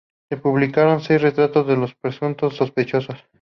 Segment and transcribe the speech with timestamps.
[0.31, 3.23] Se publicaron seis retratos de los presuntos sospechosos.